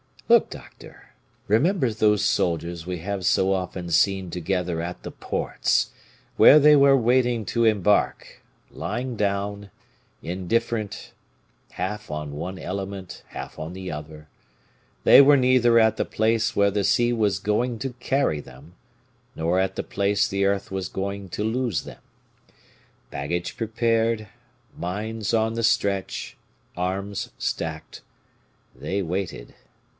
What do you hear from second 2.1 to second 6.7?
soldiers we have so often seen together at the ports, where